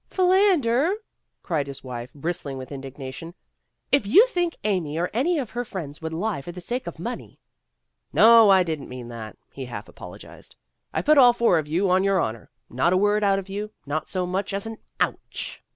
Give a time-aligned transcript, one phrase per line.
[0.09, 0.95] ''"Philander,"
[1.43, 3.35] cried his wife, bristling with indignation,
[3.91, 6.97] "If you think Amy or any of her friends would lie for the sake of
[6.97, 7.39] money"
[8.11, 10.55] "No, I didn't mean that," he half apologized.
[10.91, 12.49] "I put all four of you on your honor.
[12.67, 15.61] Not a word out of you, not so much as an ouch."